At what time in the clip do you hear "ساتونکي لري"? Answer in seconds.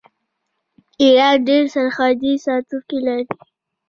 2.45-3.27